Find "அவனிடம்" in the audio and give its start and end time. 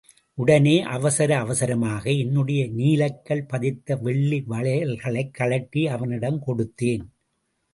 5.87-6.43